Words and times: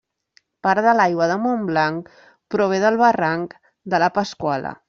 Part 0.67 0.81
de 0.85 0.93
l'aigua 0.99 1.27
de 1.33 1.35
Montblanc 1.43 2.09
prové 2.57 2.83
del 2.87 3.01
barranc 3.05 3.57
de 3.95 4.05
la 4.07 4.13
Pasquala. 4.21 4.77